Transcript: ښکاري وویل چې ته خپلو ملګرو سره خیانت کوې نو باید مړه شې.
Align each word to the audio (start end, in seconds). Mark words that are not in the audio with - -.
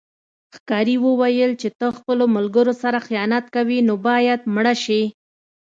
ښکاري 0.55 0.95
وویل 1.05 1.51
چې 1.61 1.69
ته 1.79 1.87
خپلو 1.97 2.25
ملګرو 2.35 2.73
سره 2.83 3.03
خیانت 3.07 3.45
کوې 3.55 3.79
نو 3.87 3.95
باید 4.07 4.39
مړه 4.55 4.73
شې. 4.83 5.01